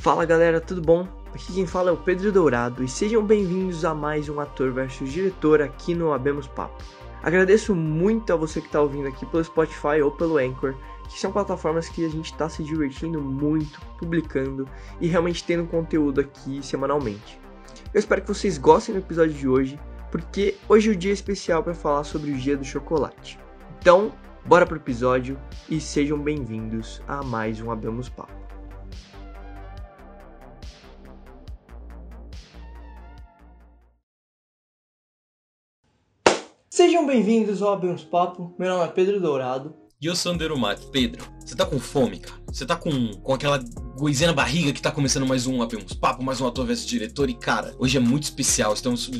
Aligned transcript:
Fala 0.00 0.24
galera, 0.24 0.62
tudo 0.62 0.80
bom? 0.80 1.06
Aqui 1.34 1.52
quem 1.52 1.66
fala 1.66 1.90
é 1.90 1.92
o 1.92 1.96
Pedro 1.98 2.32
Dourado 2.32 2.82
e 2.82 2.88
sejam 2.88 3.22
bem-vindos 3.22 3.84
a 3.84 3.94
mais 3.94 4.30
um 4.30 4.40
ator 4.40 4.72
versus 4.72 5.12
diretor 5.12 5.60
aqui 5.60 5.94
no 5.94 6.14
Abemos 6.14 6.46
Papo. 6.46 6.82
Agradeço 7.22 7.74
muito 7.74 8.32
a 8.32 8.36
você 8.36 8.62
que 8.62 8.66
está 8.66 8.80
ouvindo 8.80 9.08
aqui 9.08 9.26
pelo 9.26 9.44
Spotify 9.44 10.00
ou 10.02 10.10
pelo 10.10 10.38
Anchor, 10.38 10.74
que 11.06 11.20
são 11.20 11.30
plataformas 11.30 11.90
que 11.90 12.02
a 12.02 12.08
gente 12.08 12.32
está 12.32 12.48
se 12.48 12.64
divertindo 12.64 13.20
muito, 13.20 13.78
publicando 13.98 14.66
e 15.02 15.06
realmente 15.06 15.44
tendo 15.44 15.66
conteúdo 15.66 16.22
aqui 16.22 16.62
semanalmente. 16.62 17.38
Eu 17.92 17.98
espero 17.98 18.22
que 18.22 18.28
vocês 18.28 18.56
gostem 18.56 18.94
do 18.94 19.02
episódio 19.02 19.34
de 19.34 19.46
hoje, 19.46 19.78
porque 20.10 20.56
hoje 20.66 20.88
é 20.88 20.92
o 20.94 20.96
dia 20.96 21.12
especial 21.12 21.62
para 21.62 21.74
falar 21.74 22.04
sobre 22.04 22.30
o 22.30 22.38
dia 22.38 22.56
do 22.56 22.64
chocolate. 22.64 23.38
Então, 23.78 24.14
bora 24.46 24.64
pro 24.64 24.78
episódio 24.78 25.38
e 25.68 25.78
sejam 25.78 26.18
bem-vindos 26.18 27.02
a 27.06 27.22
mais 27.22 27.60
um 27.60 27.70
Abemos 27.70 28.08
Papo. 28.08 28.39
Sejam 36.72 37.04
bem-vindos 37.04 37.62
ao 37.62 37.72
Abemos 37.72 38.04
Papo. 38.04 38.54
Meu 38.56 38.68
nome 38.68 38.84
é 38.84 38.92
Pedro 38.92 39.20
Dourado. 39.20 39.74
E 40.00 40.06
eu 40.06 40.14
sou 40.14 40.30
Anderson 40.30 40.56
Matos. 40.56 40.84
Pedro, 40.84 41.24
tá 41.60 41.66
com 41.66 41.78
fome, 41.78 42.18
cara? 42.18 42.40
Você 42.46 42.64
tá 42.64 42.74
com, 42.74 43.12
com 43.22 43.34
aquela 43.34 43.62
coisinha 43.98 44.28
na 44.28 44.32
barriga 44.32 44.72
que 44.72 44.80
tá 44.80 44.90
começando 44.90 45.26
mais 45.26 45.46
um 45.46 45.60
Abemos 45.60 45.92
Papo, 45.92 46.22
mais 46.22 46.40
um 46.40 46.46
ator 46.46 46.64
versus 46.64 46.86
diretor. 46.86 47.28
E, 47.28 47.34
cara, 47.34 47.74
hoje 47.78 47.98
é 47.98 48.00
muito 48.00 48.24
especial. 48.24 48.72
Estamos, 48.72 49.10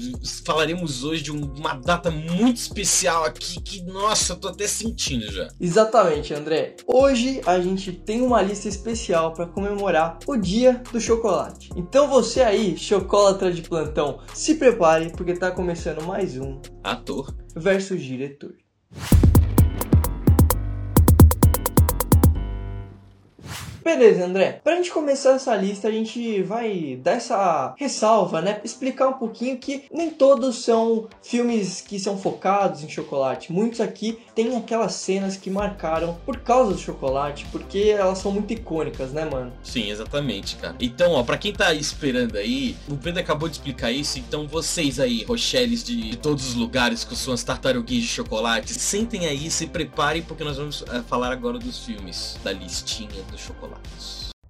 falaremos 0.45 1.05
hoje 1.05 1.23
de 1.23 1.31
uma 1.31 1.75
data 1.75 2.11
muito 2.11 2.57
especial 2.57 3.25
aqui 3.25 3.61
que, 3.61 3.83
nossa, 3.83 4.33
eu 4.33 4.37
tô 4.37 4.49
até 4.49 4.67
sentindo 4.67 5.31
já. 5.31 5.49
Exatamente, 5.61 6.33
André. 6.33 6.77
Hoje 6.87 7.43
a 7.45 7.61
gente 7.61 7.93
tem 7.93 8.23
uma 8.23 8.41
lista 8.41 8.69
especial 8.69 9.35
para 9.35 9.47
comemorar 9.47 10.19
o 10.27 10.35
Dia 10.37 10.83
do 10.91 10.99
Chocolate. 10.99 11.69
Então 11.77 12.09
você 12.09 12.41
aí, 12.41 12.75
chocolatra 12.77 13.53
de 13.53 13.61
plantão, 13.61 14.21
se 14.33 14.55
prepare 14.55 15.11
porque 15.11 15.35
tá 15.35 15.51
começando 15.51 16.03
mais 16.07 16.39
um 16.39 16.59
Ator 16.83 17.35
versus 17.55 18.03
diretor. 18.03 18.55
Beleza, 23.83 24.25
André. 24.25 24.61
Pra 24.63 24.77
gente 24.77 24.91
começar 24.91 25.33
essa 25.33 25.55
lista, 25.57 25.89
a 25.89 25.91
gente 25.91 26.43
vai 26.43 26.99
dar 27.03 27.13
essa 27.13 27.75
ressalva, 27.79 28.41
né? 28.41 28.61
Explicar 28.65 29.09
um 29.09 29.15
pouquinho 29.15 29.59
que 29.59 29.85
nem 29.93 30.11
todos 30.11 30.65
são 30.65 31.09
filmes 31.23 31.81
que 31.81 31.99
são 31.99 32.19
focados 32.19 32.83
em 32.85 32.89
chocolate. 32.89 33.53
Muitos 33.53 33.81
aqui 33.81 34.19
têm 34.35 34.57
aquelas 34.57 34.95
cenas 34.95 35.37
que 35.37 35.51
marcaram 35.51 36.19
por 36.25 36.39
causa 36.39 36.73
do 36.73 36.79
chocolate, 36.79 37.47
porque 37.51 37.95
elas 37.97 38.19
são 38.19 38.33
muito 38.33 38.53
icônicas, 38.53 39.13
né, 39.13 39.25
mano? 39.25 39.53
Sim, 39.63 39.91
exatamente, 39.91 40.57
cara. 40.57 40.77
Então, 40.81 41.13
ó, 41.13 41.23
pra 41.23 41.39
quem 41.39 41.53
tá 41.53 41.73
esperando 41.75 42.37
aí, 42.37 42.77
o 42.89 42.97
Pedro 42.97 43.21
acabou 43.21 43.49
de 43.49 43.57
explicar 43.57 43.91
isso, 43.91 44.19
então 44.19 44.47
vocês 44.47 45.01
aí, 45.01 45.25
Rocheles 45.25 45.83
de, 45.83 46.11
de 46.11 46.17
todos 46.17 46.49
os 46.49 46.55
lugares 46.55 47.05
com 47.05 47.15
suas 47.15 47.43
tartaruguinhas 47.43 48.05
de 48.05 48.09
chocolate, 48.09 48.73
sentem 48.75 49.27
aí, 49.27 49.51
se 49.51 49.67
preparem, 49.67 50.23
porque 50.23 50.45
nós 50.45 50.57
vamos 50.57 50.83
uh, 50.83 51.03
falar 51.09 51.33
agora 51.33 51.59
dos 51.59 51.85
filmes 51.85 52.39
da 52.43 52.53
listinha 52.53 53.23
do 53.31 53.39
chocolate. 53.39 53.70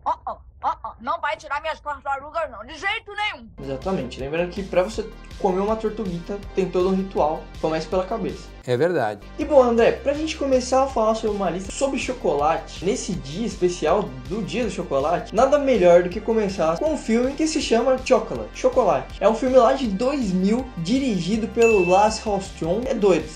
Ó, 0.04 0.14
ó, 0.26 0.36
ó, 0.62 0.76
ó, 0.82 0.92
não 1.00 1.20
vai 1.20 1.36
tirar 1.36 1.60
minhas 1.60 1.80
tartarugas 1.80 2.50
não, 2.50 2.64
de 2.64 2.78
jeito 2.78 3.12
nenhum. 3.14 3.48
Exatamente. 3.62 4.20
Lembrando 4.20 4.50
que 4.50 4.62
pra 4.62 4.82
você 4.82 5.08
comer 5.38 5.60
uma 5.60 5.76
tortuguita 5.76 6.38
tem 6.54 6.70
todo 6.70 6.88
um 6.90 6.94
ritual. 6.94 7.42
Comece 7.60 7.86
pela 7.86 8.04
cabeça. 8.04 8.48
É 8.66 8.76
verdade. 8.76 9.20
E 9.38 9.44
bom, 9.44 9.62
André, 9.62 9.92
pra 9.92 10.12
gente 10.12 10.36
começar 10.36 10.84
a 10.84 10.86
falar 10.86 11.14
sobre 11.14 11.36
uma 11.36 11.50
lista 11.50 11.72
sobre 11.72 11.98
chocolate, 11.98 12.84
nesse 12.84 13.12
dia 13.14 13.46
especial 13.46 14.02
do 14.28 14.42
Dia 14.42 14.64
do 14.64 14.70
Chocolate, 14.70 15.34
nada 15.34 15.58
melhor 15.58 16.02
do 16.02 16.08
que 16.08 16.20
começar 16.20 16.78
com 16.78 16.92
um 16.92 16.96
filme 16.96 17.32
que 17.32 17.46
se 17.46 17.60
chama 17.60 17.98
Chocolate. 18.04 18.50
Chocolate. 18.54 19.16
É 19.20 19.28
um 19.28 19.34
filme 19.34 19.56
lá 19.56 19.72
de 19.72 19.86
2000, 19.88 20.66
dirigido 20.78 21.48
pelo 21.48 21.88
Lars 21.88 22.18
Hallström. 22.18 22.82
É 22.86 22.94
doido 22.94 23.26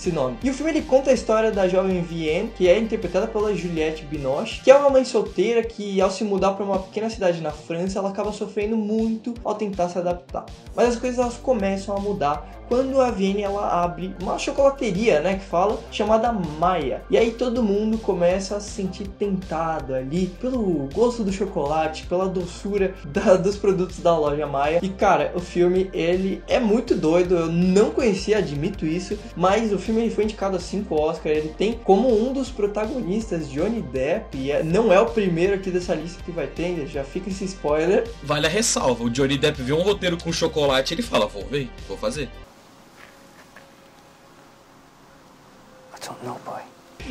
esse, 0.00 0.10
nome. 0.10 0.38
E 0.42 0.48
o 0.48 0.54
filme 0.54 0.72
ele 0.72 0.82
conta 0.82 1.10
a 1.10 1.14
história 1.14 1.52
da 1.52 1.68
jovem 1.68 2.00
Vienne, 2.02 2.50
que 2.56 2.66
é 2.66 2.78
interpretada 2.78 3.26
pela 3.26 3.54
Juliette 3.54 4.04
Binoche, 4.04 4.62
que 4.62 4.70
é 4.70 4.76
uma 4.76 4.88
mãe 4.88 5.04
solteira 5.04 5.62
que 5.62 6.00
ao 6.00 6.10
se 6.10 6.24
mudar 6.24 6.52
para 6.52 6.64
uma 6.64 6.78
pequena 6.78 7.10
cidade 7.10 7.40
na 7.40 7.50
França, 7.50 7.98
ela 7.98 8.08
acaba 8.08 8.32
sofrendo 8.32 8.76
muito 8.76 9.34
ao 9.44 9.54
tentar 9.54 9.88
se 9.88 9.98
adaptar. 9.98 10.46
Mas 10.74 10.88
as 10.88 10.96
coisas 10.96 11.18
elas 11.18 11.36
começam 11.36 11.94
a 11.94 12.00
mudar 12.00 12.60
quando 12.70 13.00
a 13.00 13.10
Vienne 13.10 13.42
ela 13.42 13.82
abre 13.82 14.14
uma 14.22 14.38
chocolateria, 14.38 15.20
né, 15.20 15.34
que 15.34 15.44
fala, 15.44 15.80
chamada 15.90 16.32
Maia. 16.32 17.02
E 17.10 17.18
aí 17.18 17.32
todo 17.32 17.64
mundo 17.64 17.98
começa 17.98 18.56
a 18.56 18.60
se 18.60 18.70
sentir 18.70 19.08
tentado 19.08 19.92
ali 19.92 20.28
pelo 20.40 20.88
gosto 20.94 21.24
do 21.24 21.32
chocolate, 21.32 22.06
pela 22.06 22.28
doçura 22.28 22.94
da, 23.04 23.34
dos 23.34 23.56
produtos 23.56 23.98
da 23.98 24.16
loja 24.16 24.46
Maia. 24.46 24.78
E 24.80 24.88
cara, 24.88 25.32
o 25.34 25.40
filme 25.40 25.90
ele 25.92 26.44
é 26.46 26.60
muito 26.60 26.94
doido, 26.94 27.36
eu 27.36 27.46
não 27.50 27.90
conhecia, 27.90 28.38
admito 28.38 28.86
isso, 28.86 29.18
mas 29.36 29.72
o 29.72 29.78
filme 29.78 29.89
ele 29.98 30.10
foi 30.10 30.24
indicado 30.24 30.56
a 30.56 30.60
5 30.60 30.94
Oscars, 30.94 31.36
ele 31.36 31.54
tem 31.56 31.72
como 31.72 32.08
um 32.08 32.32
dos 32.32 32.50
protagonistas 32.50 33.50
Johnny 33.50 33.82
Depp, 33.82 34.36
e 34.36 34.52
é, 34.52 34.62
não 34.62 34.92
é 34.92 35.00
o 35.00 35.06
primeiro 35.06 35.54
aqui 35.54 35.70
dessa 35.70 35.94
lista 35.94 36.22
que 36.22 36.30
vai 36.30 36.46
ter, 36.46 36.86
já 36.86 37.02
fica 37.02 37.28
esse 37.28 37.44
spoiler. 37.44 38.08
Vale 38.22 38.46
a 38.46 38.50
ressalva, 38.50 39.02
o 39.02 39.10
Johnny 39.10 39.36
Depp 39.36 39.62
vê 39.62 39.72
um 39.72 39.82
roteiro 39.82 40.16
com 40.16 40.32
chocolate, 40.32 40.94
ele 40.94 41.02
fala, 41.02 41.26
vou 41.26 41.44
ver, 41.44 41.68
vou 41.88 41.96
fazer. 41.96 42.28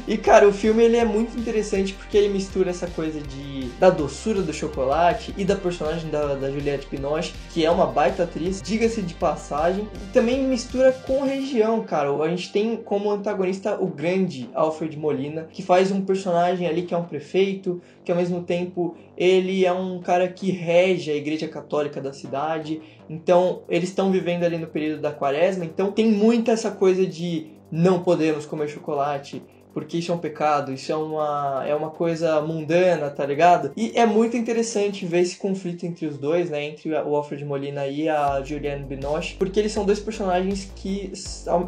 E 0.08 0.18
cara, 0.18 0.48
o 0.48 0.54
filme 0.54 0.84
ele 0.84 0.98
é 0.98 1.06
muito 1.06 1.38
interessante 1.38 1.94
porque 1.94 2.18
ele 2.18 2.30
mistura 2.30 2.70
essa 2.70 2.88
coisa 2.88 3.20
de 3.22 3.70
da 3.80 3.90
doçura 3.90 4.42
do 4.42 4.54
chocolate 4.54 5.34
e 5.38 5.46
da 5.46 5.56
personagem 5.56 6.10
da, 6.10 6.36
da 6.36 6.52
Juliette 6.52 6.88
Binoche, 6.90 7.34
que 7.52 7.66
é 7.66 7.72
uma 7.72 7.86
baita 7.86 8.24
atriz, 8.24 8.62
diga-se 8.62 9.02
de 9.02 9.14
passagem, 9.14 9.88
e 9.96 10.14
também 10.14 10.44
mistura 10.44 10.92
com 10.92 11.24
região, 11.24 11.82
cara. 11.84 12.10
A 12.10 12.30
gente 12.30 12.52
tem 12.52 12.76
como 12.78 13.10
antagonista 13.12 13.78
o 13.80 13.88
grande 13.88 14.50
Alfred 14.54 14.98
Molina, 14.98 15.48
que 15.52 15.62
faz 15.62 15.92
um 15.92 16.02
personagem 16.02 16.68
ali 16.68 16.84
que 16.84 16.94
é 16.94 16.98
um 16.98 17.06
prefeito, 17.06 17.82
que 18.04 18.12
ao 18.12 18.18
mesmo 18.18 18.44
tempo 18.44 18.96
ele 19.18 19.66
é 19.66 19.72
um 19.72 20.00
cara 20.00 20.28
que 20.28 20.52
rege 20.52 21.12
a 21.12 21.16
igreja 21.16 21.48
católica 21.48 22.02
da 22.02 22.14
cidade. 22.14 22.82
Então, 23.10 23.62
eles 23.70 23.90
estão 23.90 24.12
vivendo 24.12 24.44
ali 24.44 24.58
no 24.58 24.68
período 24.68 25.02
da 25.02 25.12
quaresma, 25.12 25.66
então 25.66 25.92
tem 25.92 26.08
muita 26.08 26.52
essa 26.52 26.72
coisa 26.72 27.06
de 27.06 27.48
não 27.72 28.02
podemos 28.02 28.46
comer 28.46 28.68
chocolate, 28.68 29.44
porque 29.80 29.98
isso 29.98 30.12
é 30.12 30.16
um 30.16 30.20
pecado, 30.20 30.74
isso 30.74 30.92
é 30.92 30.96
uma, 30.96 31.64
é 31.66 31.74
uma 31.74 31.90
coisa 31.90 32.42
mundana, 32.42 33.10
tá 33.10 33.26
ligado? 33.26 33.72
E 33.78 33.94
é 33.96 34.06
muito 34.06 34.36
interessante 34.36 35.06
ver 35.06 35.22
esse 35.22 35.38
conflito 35.38 35.86
entre 35.86 36.06
os 36.06 36.18
dois, 36.18 36.50
né? 36.50 36.66
Entre 36.66 36.92
o 36.92 37.16
Alfred 37.16 37.46
Molina 37.46 37.88
e 37.88 38.10
a 38.10 38.42
Julianne 38.44 38.84
Binoche, 38.84 39.38
porque 39.40 39.58
eles 39.58 39.72
são 39.72 39.86
dois 39.86 40.00
personagens 40.02 40.70
que, 40.76 41.14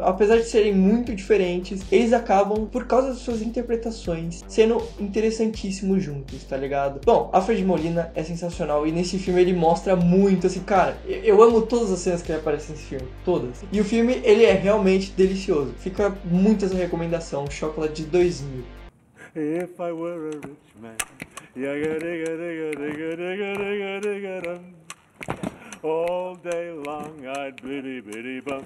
apesar 0.01 0.37
de 0.37 0.43
serem 0.43 0.73
muito 0.73 1.15
diferentes, 1.15 1.83
eles 1.89 2.11
acabam, 2.11 2.65
por 2.65 2.85
causa 2.85 3.07
das 3.09 3.19
suas 3.19 3.41
interpretações, 3.41 4.43
sendo 4.45 4.85
interessantíssimos 4.99 6.03
juntos, 6.03 6.43
tá 6.43 6.57
ligado? 6.57 6.99
Bom, 7.05 7.29
Alfred 7.31 7.63
Molina 7.63 8.11
é 8.13 8.23
sensacional 8.23 8.85
e 8.85 8.91
nesse 8.91 9.17
filme 9.17 9.39
ele 9.39 9.53
mostra 9.53 9.95
muito, 9.95 10.47
assim, 10.47 10.59
cara, 10.59 10.97
eu 11.07 11.41
amo 11.41 11.61
todas 11.61 11.89
as 11.89 11.99
cenas 11.99 12.21
que 12.21 12.29
ele 12.29 12.39
aparece 12.39 12.73
nesse 12.73 12.83
filme, 12.83 13.07
todas. 13.23 13.63
E 13.71 13.79
o 13.79 13.85
filme, 13.85 14.19
ele 14.25 14.43
é 14.43 14.51
realmente 14.51 15.13
delicioso. 15.15 15.73
Fica 15.77 16.13
muito 16.25 16.65
essa 16.65 16.75
recomendação, 16.75 17.49
Chocolate 17.49 18.00
de 18.05 18.11
2000. 18.11 18.65
If 19.33 19.79
I 19.79 19.91
were 19.91 20.29
a 20.29 20.35
rich 20.35 20.75
man, 20.81 20.97
all 25.83 26.35
day 26.35 26.71
long 26.71 27.27
I'd 27.27 27.61
biddy 27.61 28.01
biddy 28.01 28.39
bum. 28.41 28.63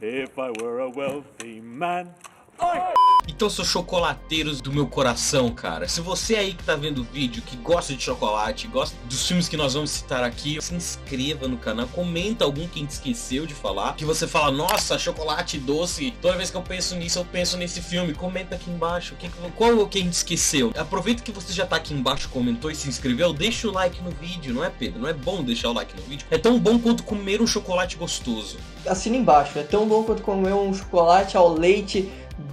If 0.00 0.38
I 0.38 0.50
were 0.60 0.80
a 0.80 0.90
wealthy 0.90 1.60
man. 1.60 2.14
Então, 3.38 3.48
seus 3.48 3.68
chocolateiros 3.68 4.60
do 4.60 4.72
meu 4.72 4.88
coração, 4.88 5.48
cara, 5.50 5.86
se 5.86 6.00
você 6.00 6.34
aí 6.34 6.54
que 6.54 6.64
tá 6.64 6.74
vendo 6.74 7.02
o 7.02 7.04
vídeo, 7.04 7.40
que 7.40 7.56
gosta 7.56 7.94
de 7.94 8.02
chocolate, 8.02 8.66
gosta 8.66 8.96
dos 9.04 9.28
filmes 9.28 9.48
que 9.48 9.56
nós 9.56 9.74
vamos 9.74 9.90
citar 9.90 10.24
aqui, 10.24 10.58
se 10.60 10.74
inscreva 10.74 11.46
no 11.46 11.56
canal, 11.56 11.86
comenta 11.86 12.44
algum 12.44 12.66
que 12.66 12.80
a 12.80 12.82
gente 12.82 12.90
esqueceu 12.90 13.46
de 13.46 13.54
falar, 13.54 13.94
que 13.94 14.04
você 14.04 14.26
fala, 14.26 14.50
nossa, 14.50 14.98
chocolate 14.98 15.56
doce, 15.56 16.12
toda 16.20 16.36
vez 16.36 16.50
que 16.50 16.56
eu 16.56 16.62
penso 16.62 16.96
nisso, 16.96 17.20
eu 17.20 17.24
penso 17.24 17.56
nesse 17.56 17.80
filme, 17.80 18.12
comenta 18.12 18.56
aqui 18.56 18.70
embaixo, 18.70 19.14
que, 19.14 19.30
qual 19.54 19.72
o 19.78 19.88
que 19.88 19.98
a 19.98 20.02
gente 20.02 20.14
esqueceu? 20.14 20.72
Aproveita 20.76 21.22
que 21.22 21.30
você 21.30 21.52
já 21.52 21.64
tá 21.64 21.76
aqui 21.76 21.94
embaixo, 21.94 22.28
comentou 22.30 22.72
e 22.72 22.74
se 22.74 22.88
inscreveu, 22.88 23.32
deixa 23.32 23.68
o 23.68 23.72
like 23.72 24.02
no 24.02 24.10
vídeo, 24.10 24.52
não 24.52 24.64
é 24.64 24.70
Pedro? 24.70 25.00
Não 25.00 25.08
é 25.08 25.12
bom 25.12 25.44
deixar 25.44 25.68
o 25.68 25.74
like 25.74 25.94
no 25.94 26.02
vídeo? 26.02 26.26
É 26.28 26.38
tão 26.38 26.58
bom 26.58 26.76
quanto 26.76 27.04
comer 27.04 27.40
um 27.40 27.46
chocolate 27.46 27.96
gostoso. 27.96 28.56
Assina 28.84 29.16
embaixo, 29.16 29.60
é 29.60 29.62
tão 29.62 29.86
bom 29.86 30.02
quanto 30.02 30.22
comer 30.22 30.54
um 30.54 30.74
chocolate 30.74 31.36
ao 31.36 31.52
leite 31.52 32.10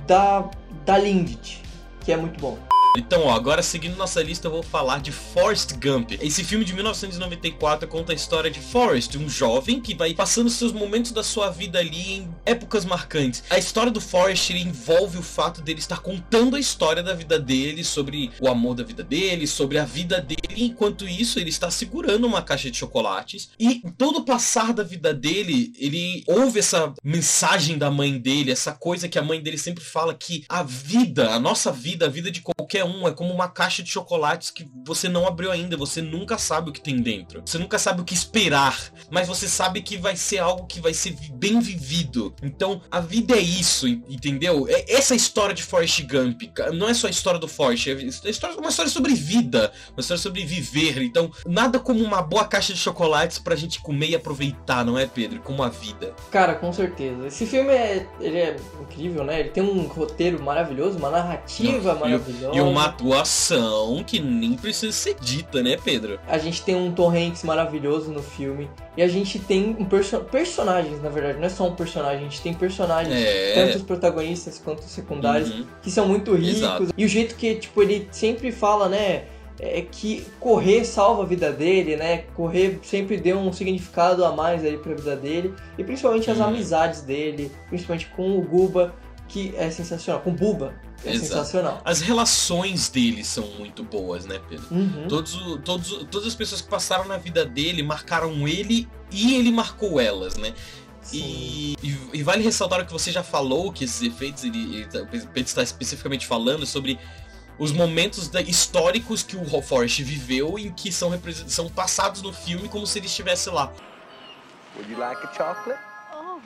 da, 0.07 0.49
da 0.85 0.97
Lindt, 0.97 1.61
que 2.01 2.11
é 2.11 2.17
muito 2.17 2.39
bom. 2.39 2.57
Então, 2.97 3.25
ó, 3.25 3.33
agora 3.33 3.61
seguindo 3.61 3.97
nossa 3.97 4.23
lista, 4.23 4.47
eu 4.47 4.51
vou 4.51 4.63
falar 4.63 5.01
de 5.01 5.11
Forrest 5.11 5.73
Gump. 5.73 6.13
Esse 6.21 6.45
filme 6.45 6.63
de 6.63 6.73
1994 6.73 7.87
conta 7.89 8.13
a 8.13 8.15
história 8.15 8.49
de 8.49 8.61
Forrest, 8.61 9.17
um 9.17 9.27
jovem 9.27 9.81
que 9.81 9.93
vai 9.93 10.13
passando 10.13 10.49
seus 10.49 10.71
momentos 10.71 11.11
da 11.11 11.21
sua 11.21 11.49
vida 11.49 11.79
ali 11.79 12.13
em 12.13 12.35
épocas 12.45 12.85
marcantes. 12.85 13.43
A 13.49 13.57
história 13.57 13.91
do 13.91 13.99
Forrest 13.99 14.51
envolve 14.51 15.17
o 15.17 15.21
fato 15.21 15.61
dele 15.61 15.79
estar 15.79 15.99
contando 15.99 16.55
a 16.55 16.59
história 16.59 17.03
da 17.03 17.13
vida 17.13 17.37
dele, 17.37 17.83
sobre 17.83 18.31
o 18.39 18.47
amor 18.47 18.75
da 18.75 18.83
vida 18.83 19.03
dele, 19.03 19.45
sobre 19.45 19.77
a 19.77 19.83
vida 19.83 20.21
dele. 20.21 20.63
Enquanto 20.63 21.05
isso, 21.05 21.37
ele 21.37 21.49
está 21.49 21.69
segurando 21.69 22.25
uma 22.25 22.41
caixa 22.41 22.71
de 22.71 22.77
chocolates 22.77 23.49
e 23.59 23.81
todo 23.97 24.19
o 24.19 24.25
passar 24.25 24.73
da 24.73 24.83
vida 24.83 25.13
dele, 25.13 25.73
ele 25.77 26.23
ouve 26.27 26.59
essa 26.59 26.93
mensagem 27.03 27.77
da 27.77 27.91
mãe 27.91 28.17
dele, 28.17 28.51
essa 28.51 28.71
coisa 28.71 29.09
que 29.09 29.19
a 29.19 29.23
mãe 29.23 29.41
dele 29.41 29.57
sempre 29.57 29.83
fala 29.83 30.13
que 30.13 30.45
a 30.47 30.63
vida, 30.63 31.31
a 31.31 31.39
nossa 31.39 31.73
vida, 31.73 32.05
a 32.05 32.09
vida 32.09 32.31
de 32.31 32.41
qualquer 32.41 32.84
um 32.85 33.07
é 33.07 33.11
como 33.11 33.33
uma 33.33 33.47
caixa 33.47 33.83
de 33.83 33.89
chocolates 33.89 34.49
que 34.49 34.69
você 34.85 35.09
não 35.09 35.27
abriu 35.27 35.51
ainda, 35.51 35.75
você 35.75 36.01
nunca 36.01 36.37
sabe 36.37 36.69
o 36.69 36.73
que 36.73 36.81
tem 36.81 37.01
dentro. 37.01 37.41
Você 37.45 37.57
nunca 37.57 37.77
sabe 37.77 38.01
o 38.01 38.05
que 38.05 38.13
esperar, 38.13 38.77
mas 39.09 39.27
você 39.27 39.47
sabe 39.47 39.81
que 39.81 39.97
vai 39.97 40.15
ser 40.15 40.39
algo 40.39 40.65
que 40.65 40.79
vai 40.79 40.93
ser 40.93 41.15
bem 41.33 41.59
vivido. 41.59 42.33
Então, 42.41 42.81
a 42.89 42.99
vida 42.99 43.35
é 43.35 43.41
isso, 43.41 43.87
entendeu? 43.87 44.67
É 44.69 44.93
essa 44.93 45.15
história 45.15 45.53
de 45.53 45.63
Forrest 45.63 46.01
Gump. 46.03 46.41
Não 46.73 46.87
é 46.87 46.93
só 46.93 47.07
a 47.07 47.09
história 47.09 47.39
do 47.39 47.47
Forrest, 47.47 47.87
é 47.87 48.29
história, 48.29 48.57
uma 48.57 48.69
história 48.69 48.91
sobre 48.91 49.13
vida, 49.13 49.71
uma 49.91 50.01
história 50.01 50.21
sobre 50.21 50.45
viver. 50.45 51.01
Então, 51.01 51.31
nada 51.45 51.79
como 51.79 52.03
uma 52.03 52.21
boa 52.21 52.45
caixa 52.45 52.73
de 52.73 52.79
chocolates 52.79 53.39
pra 53.39 53.55
gente 53.55 53.79
comer 53.81 54.09
e 54.09 54.15
aproveitar, 54.15 54.85
não 54.85 54.97
é, 54.97 55.05
Pedro? 55.05 55.39
Como 55.41 55.63
a 55.63 55.69
vida. 55.69 56.13
Cara, 56.31 56.55
com 56.55 56.71
certeza. 56.71 57.27
Esse 57.27 57.45
filme 57.45 57.71
é, 57.71 58.07
ele 58.19 58.37
é 58.37 58.55
incrível, 58.81 59.23
né? 59.23 59.39
Ele 59.39 59.49
tem 59.49 59.63
um 59.63 59.87
roteiro 59.87 60.41
maravilhoso, 60.41 60.97
uma 60.97 61.09
narrativa 61.09 61.93
Não, 61.93 61.99
maravilhosa. 61.99 62.57
E 62.57 62.61
uma 62.75 62.85
atuação 62.85 64.03
que 64.05 64.19
nem 64.19 64.53
precisa 64.55 64.91
ser 64.91 65.15
dita, 65.19 65.63
né, 65.63 65.77
Pedro? 65.83 66.19
A 66.27 66.37
gente 66.37 66.61
tem 66.61 66.75
um 66.75 66.91
Tom 66.91 67.09
Hanks 67.09 67.43
maravilhoso 67.43 68.11
no 68.11 68.21
filme. 68.21 68.69
E 68.97 69.01
a 69.01 69.07
gente 69.07 69.39
tem 69.39 69.75
um 69.79 69.85
perso 69.85 70.19
personagens, 70.19 71.01
na 71.01 71.09
verdade, 71.09 71.37
não 71.37 71.45
é 71.45 71.49
só 71.49 71.67
um 71.67 71.75
personagem, 71.75 72.19
a 72.19 72.23
gente 72.29 72.41
tem 72.41 72.53
personagens, 72.53 73.15
É. 73.15 73.53
tanto 73.53 73.77
os 73.77 73.83
protagonistas 73.83 74.61
quanto 74.63 74.79
os 74.79 74.91
secundários, 74.91 75.49
Uhum. 75.51 75.65
que 75.81 75.89
são 75.91 76.07
muito 76.07 76.33
ricos. 76.35 76.57
Exato. 76.57 76.87
E 76.97 77.05
o 77.05 77.07
jeito 77.07 77.35
que, 77.35 77.55
tipo, 77.55 77.81
ele 77.81 78.07
sempre 78.11 78.51
fala, 78.51 78.89
né? 78.89 79.23
É 79.57 79.81
que 79.81 80.25
correr 80.37 80.83
salva 80.83 81.23
a 81.23 81.25
vida 81.25 81.49
dele, 81.49 81.95
né? 81.95 82.25
Correr 82.35 82.77
sempre 82.83 83.15
deu 83.15 83.37
um 83.37 83.53
significado 83.53 84.25
a 84.25 84.31
mais 84.35 84.65
aí 84.65 84.77
pra 84.77 84.93
vida 84.93 85.15
dele. 85.15 85.53
E 85.77 85.83
principalmente 85.83 86.29
as 86.29 86.39
Uhum. 86.39 86.45
amizades 86.47 87.01
dele, 87.01 87.49
principalmente 87.69 88.07
com 88.07 88.37
o 88.37 88.41
Guba, 88.41 88.93
que 89.29 89.53
é 89.57 89.69
sensacional. 89.69 90.21
Com 90.21 90.31
o 90.31 90.33
Buba, 90.33 90.73
é 91.05 91.13
Exato. 91.13 91.27
sensacional. 91.27 91.81
As 91.85 92.01
relações 92.01 92.89
dele 92.89 93.23
são 93.23 93.45
muito 93.59 93.83
boas, 93.83 94.25
né, 94.25 94.39
Pedro? 94.49 94.65
Uhum. 94.71 95.07
Todos, 95.07 95.33
todos, 95.63 96.05
todas 96.09 96.27
as 96.27 96.35
pessoas 96.35 96.61
que 96.61 96.67
passaram 96.67 97.05
na 97.05 97.17
vida 97.17 97.45
dele 97.45 97.83
marcaram 97.83 98.47
ele 98.47 98.87
e 99.11 99.35
ele 99.35 99.51
marcou 99.51 99.99
elas, 99.99 100.35
né? 100.35 100.53
Sim. 101.01 101.17
E, 101.21 101.75
e- 101.87 102.09
e 102.15 102.23
vale 102.23 102.43
ressaltar 102.43 102.81
o 102.81 102.85
que 102.85 102.91
você 102.91 103.11
já 103.11 103.21
falou, 103.23 103.71
que 103.71 103.83
esses 103.83 104.01
efeitos, 104.01 104.43
ele, 104.43 104.75
ele 104.77 104.85
tá- 104.87 104.99
o 105.01 105.07
Pedro 105.07 105.29
está 105.35 105.61
especificamente 105.61 106.25
falando 106.25 106.65
sobre 106.65 106.97
os 107.59 107.71
momentos 107.71 108.27
da- 108.27 108.41
históricos 108.41 109.21
que 109.23 109.37
o 109.37 109.61
Forrest 109.61 110.01
viveu 110.01 110.57
em 110.57 110.71
que 110.73 110.91
são, 110.91 111.11
são 111.47 111.69
passados 111.69 112.21
no 112.21 112.33
filme 112.33 112.67
como 112.67 112.85
se 112.87 112.97
ele 112.99 113.05
estivesse 113.05 113.49
lá. 113.49 113.71
Would 114.75 114.91
you 114.91 114.97
like 114.99 115.21
a 115.25 115.31
chocolate? 115.31 115.79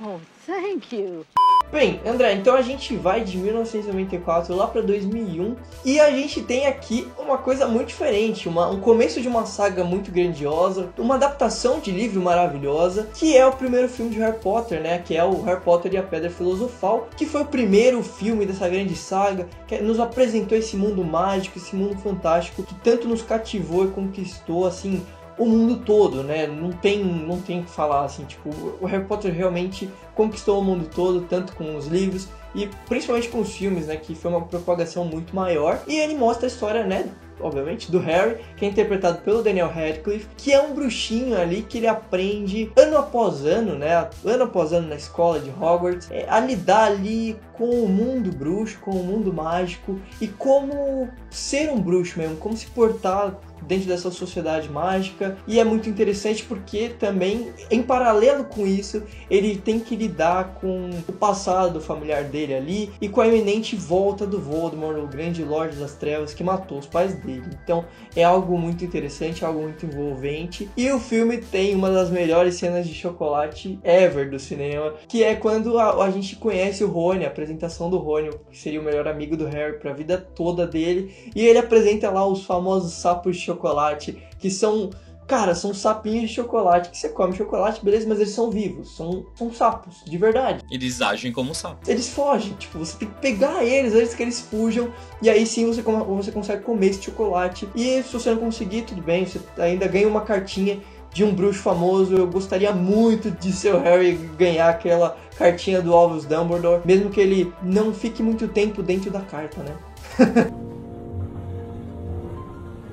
Oh, 0.01 0.19
thank 0.45 0.95
you. 0.95 1.25
Bem, 1.71 1.99
André, 2.03 2.33
então 2.33 2.55
a 2.55 2.63
gente 2.63 2.95
vai 2.95 3.23
de 3.23 3.37
1994 3.37 4.55
lá 4.55 4.65
pra 4.65 4.81
2001 4.81 5.55
e 5.85 5.99
a 5.99 6.09
gente 6.09 6.41
tem 6.41 6.65
aqui 6.65 7.07
uma 7.15 7.37
coisa 7.37 7.67
muito 7.67 7.89
diferente, 7.89 8.49
uma- 8.49 8.67
um 8.71 8.79
começo 8.79 9.21
de 9.21 9.27
uma 9.27 9.45
saga 9.45 9.83
muito 9.83 10.11
grandiosa, 10.11 10.89
uma 10.97 11.13
adaptação 11.13 11.79
de 11.79 11.91
livro 11.91 12.19
maravilhosa, 12.21 13.07
que 13.13 13.37
é 13.37 13.45
o 13.45 13.51
primeiro 13.51 13.87
filme 13.87 14.09
de 14.09 14.17
Harry 14.17 14.39
Potter, 14.39 14.81
né? 14.81 14.97
Que 15.05 15.15
é 15.15 15.23
o 15.23 15.43
Harry 15.43 15.61
Potter 15.61 15.93
e 15.93 15.97
a 15.97 16.01
Pedra 16.01 16.31
Filosofal, 16.31 17.07
que 17.15 17.27
foi 17.27 17.41
o 17.41 17.45
primeiro 17.45 18.01
filme 18.01 18.47
dessa 18.47 18.67
grande 18.67 18.95
saga, 18.95 19.47
que 19.67 19.77
nos 19.77 19.99
apresentou 19.99 20.57
esse 20.57 20.75
mundo 20.75 21.03
mágico, 21.03 21.59
esse 21.59 21.75
mundo 21.75 21.95
fantástico, 22.01 22.63
que 22.63 22.73
tanto 22.83 23.07
nos 23.07 23.21
cativou 23.21 23.85
e 23.85 23.91
conquistou, 23.91 24.65
assim, 24.65 25.05
o 25.39 25.45
mundo 25.45 25.77
todo, 25.77 26.21
né? 26.21 26.45
Não 26.45 26.71
tem, 26.71 27.03
não 27.03 27.39
tem 27.39 27.61
o 27.61 27.63
que 27.63 27.71
falar 27.71 28.03
assim, 28.03 28.25
tipo, 28.25 28.49
o 28.79 28.85
Harry 28.85 29.05
Potter 29.05 29.33
realmente 29.33 29.89
conquistou 30.13 30.59
o 30.59 30.63
mundo 30.63 30.89
todo, 30.93 31.21
tanto 31.21 31.55
com 31.55 31.77
os 31.77 31.87
livros 31.87 32.27
e 32.53 32.67
principalmente 32.87 33.29
com 33.29 33.39
os 33.39 33.55
filmes, 33.55 33.87
né? 33.87 33.95
Que 33.95 34.13
foi 34.13 34.29
uma 34.29 34.41
propagação 34.41 35.05
muito 35.05 35.33
maior. 35.33 35.81
E 35.87 35.95
ele 35.97 36.15
mostra 36.15 36.45
a 36.45 36.49
história, 36.49 36.83
né? 36.83 37.09
Obviamente, 37.39 37.89
do 37.89 37.99
Harry, 37.99 38.35
que 38.57 38.65
é 38.65 38.67
interpretado 38.67 39.19
pelo 39.19 39.41
Daniel 39.41 39.69
Radcliffe, 39.69 40.27
que 40.35 40.51
é 40.51 40.61
um 40.61 40.73
bruxinho 40.73 41.39
ali 41.39 41.61
que 41.61 41.77
ele 41.77 41.87
aprende 41.87 42.69
ano 42.75 42.97
após 42.97 43.45
ano, 43.45 43.75
né? 43.75 44.09
Ano 44.25 44.43
após 44.43 44.73
ano 44.73 44.89
na 44.89 44.95
escola 44.95 45.39
de 45.39 45.49
Hogwarts, 45.49 46.11
é, 46.11 46.25
a 46.27 46.37
lidar 46.41 46.87
ali 46.87 47.39
com 47.59 47.69
o 47.69 47.89
mundo 47.89 48.31
bruxo, 48.31 48.79
com 48.79 48.91
o 48.91 49.03
mundo 49.03 49.33
mágico 49.33 49.99
e 50.21 50.29
como 50.29 51.09
ser 51.29 51.69
um 51.69 51.81
bruxo 51.81 52.17
mesmo, 52.17 52.37
como 52.37 52.55
se 52.55 52.65
portar 52.67 53.37
dentro 53.67 53.87
dessa 53.87 54.09
sociedade 54.09 54.69
mágica. 54.69 55.37
E 55.47 55.59
é 55.59 55.63
muito 55.63 55.89
interessante 55.89 56.43
porque 56.43 56.89
também, 56.89 57.51
em 57.69 57.83
paralelo 57.83 58.45
com 58.45 58.65
isso, 58.65 59.03
ele 59.29 59.57
tem 59.57 59.79
que 59.79 59.95
lidar 59.95 60.55
com 60.55 60.89
o 61.07 61.11
passado 61.11 61.81
familiar 61.81 62.23
dele 62.23 62.53
ali 62.53 62.91
e 63.01 63.09
com 63.09 63.21
a 63.21 63.27
iminente 63.27 63.75
volta 63.75 64.25
do 64.25 64.39
Voldemort, 64.39 64.97
o 64.97 65.07
grande 65.07 65.43
Lorde 65.43 65.77
das 65.77 65.93
Trevas 65.93 66.33
que 66.33 66.43
matou 66.43 66.79
os 66.79 66.87
pais 66.87 67.13
dele. 67.15 67.43
Então 67.63 67.85
é 68.15 68.23
algo 68.23 68.57
muito 68.57 68.83
interessante, 68.83 69.43
algo 69.43 69.61
muito 69.61 69.85
envolvente. 69.85 70.69
E 70.75 70.91
o 70.91 70.99
filme 70.99 71.37
tem 71.37 71.75
uma 71.75 71.91
das 71.91 72.09
melhores 72.09 72.55
cenas 72.55 72.87
de 72.87 72.93
chocolate 72.93 73.79
ever 73.83 74.29
do 74.29 74.39
cinema, 74.39 74.93
que 75.07 75.23
é 75.23 75.35
quando 75.35 75.77
a, 75.77 76.05
a 76.05 76.09
gente 76.09 76.35
conhece 76.35 76.83
o 76.83 76.87
Rony, 76.87 77.25
a 77.25 77.29
apresentação 77.49 77.89
do 77.89 77.97
Rony, 77.97 78.29
que 78.51 78.57
seria 78.57 78.79
o 78.79 78.83
melhor 78.83 79.07
amigo 79.07 79.35
do 79.35 79.45
Harry 79.47 79.79
para 79.79 79.91
a 79.91 79.93
vida 79.93 80.17
toda 80.17 80.67
dele, 80.67 81.13
e 81.35 81.45
ele 81.45 81.57
apresenta 81.59 82.09
lá 82.09 82.25
os 82.25 82.45
famosos 82.45 82.93
sapos 82.93 83.37
de 83.37 83.43
chocolate, 83.43 84.21
que 84.37 84.49
são 84.49 84.89
Cara, 85.27 85.53
são 85.53 85.75
sapinhos 85.75 86.27
de 86.27 86.35
chocolate 86.37 86.89
que 86.89 86.97
você 86.97 87.07
come 87.07 87.37
chocolate, 87.37 87.85
beleza, 87.85 88.07
mas 88.09 88.19
eles 88.19 88.33
são 88.33 88.49
vivos, 88.49 88.97
são, 88.97 89.27
são 89.35 89.53
sapos, 89.53 89.97
de 90.03 90.17
verdade. 90.17 90.65
Eles 90.71 91.03
agem 91.03 91.31
como 91.31 91.53
sapos. 91.53 91.87
Eles 91.87 92.09
fogem, 92.09 92.53
tipo, 92.53 92.79
você 92.79 92.97
tem 92.97 93.07
que 93.07 93.13
pegar 93.21 93.63
eles 93.63 93.93
antes 93.93 94.15
que 94.15 94.23
eles 94.23 94.39
fujam, 94.41 94.91
e 95.21 95.29
aí 95.29 95.45
sim 95.45 95.67
você, 95.67 95.83
com- 95.83 96.03
você 96.15 96.31
consegue 96.31 96.63
comer 96.63 96.87
esse 96.87 97.03
chocolate. 97.03 97.69
E 97.75 98.01
se 98.01 98.11
você 98.11 98.31
não 98.31 98.39
conseguir, 98.39 98.81
tudo 98.81 99.03
bem, 99.03 99.23
você 99.27 99.39
ainda 99.59 99.87
ganha 99.87 100.07
uma 100.07 100.21
cartinha 100.21 100.79
de 101.11 101.23
um 101.23 101.33
bruxo 101.33 101.61
famoso. 101.61 102.15
Eu 102.15 102.27
gostaria 102.27 102.71
muito 102.71 103.31
de 103.31 103.51
ser 103.51 103.73
o 103.73 103.79
Harry 103.79 104.13
ganhar 104.37 104.69
aquela 104.69 105.17
cartinha 105.37 105.81
do 105.81 105.93
Alvus 105.93 106.25
Dumbledore, 106.25 106.81
mesmo 106.85 107.09
que 107.09 107.19
ele 107.19 107.53
não 107.61 107.93
fique 107.93 108.21
muito 108.21 108.47
tempo 108.47 108.83
dentro 108.83 109.09
da 109.09 109.21
carta, 109.21 109.61
né? 109.63 109.75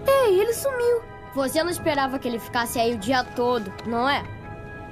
Ei, 0.06 0.38
ele 0.40 0.52
sumiu. 0.52 1.00
Você 1.34 1.62
não 1.62 1.70
esperava 1.70 2.18
que 2.18 2.26
ele 2.26 2.38
ficasse 2.38 2.78
aí 2.78 2.94
o 2.94 2.98
dia 2.98 3.22
todo, 3.22 3.70
não 3.86 4.08
é? 4.08 4.24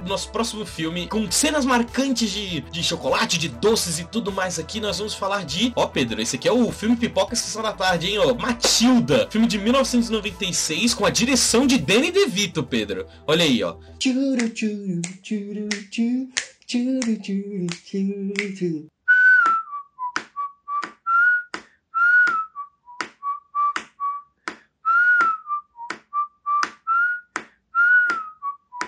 Nosso 0.05 0.29
próximo 0.29 0.65
filme, 0.65 1.07
com 1.07 1.29
cenas 1.31 1.65
marcantes 1.65 2.29
de, 2.29 2.61
de 2.61 2.83
chocolate, 2.83 3.39
de 3.39 3.49
doces 3.49 3.99
e 3.99 4.05
tudo 4.05 4.31
mais 4.31 4.59
aqui, 4.59 4.79
nós 4.79 4.99
vamos 4.99 5.15
falar 5.15 5.43
de. 5.43 5.73
Ó, 5.75 5.87
Pedro, 5.87 6.21
esse 6.21 6.35
aqui 6.35 6.47
é 6.47 6.51
o 6.51 6.71
filme 6.71 6.95
Pipoca 6.95 7.35
Sessão 7.35 7.63
da 7.63 7.73
Tarde, 7.73 8.07
hein? 8.07 8.19
Ó, 8.19 8.33
Matilda, 8.35 9.27
filme 9.31 9.47
de 9.47 9.57
1996, 9.57 10.93
com 10.93 11.05
a 11.05 11.09
direção 11.09 11.65
de 11.65 11.79
Danny 11.79 12.11
DeVito, 12.11 12.63
Pedro. 12.63 13.07
Olha 13.25 13.43
aí, 13.43 13.63
ó. 13.63 13.77